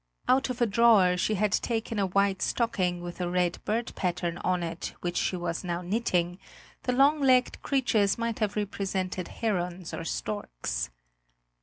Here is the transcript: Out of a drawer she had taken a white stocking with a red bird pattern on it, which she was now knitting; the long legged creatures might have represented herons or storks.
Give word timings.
Out 0.27 0.49
of 0.49 0.59
a 0.61 0.65
drawer 0.65 1.15
she 1.15 1.35
had 1.35 1.51
taken 1.51 1.99
a 1.99 2.07
white 2.07 2.41
stocking 2.41 3.03
with 3.03 3.21
a 3.21 3.29
red 3.29 3.63
bird 3.65 3.93
pattern 3.93 4.39
on 4.39 4.63
it, 4.63 4.95
which 5.01 5.15
she 5.15 5.35
was 5.37 5.63
now 5.63 5.83
knitting; 5.83 6.39
the 6.81 6.91
long 6.91 7.21
legged 7.21 7.61
creatures 7.61 8.17
might 8.17 8.39
have 8.39 8.55
represented 8.55 9.27
herons 9.27 9.93
or 9.93 10.03
storks. 10.03 10.89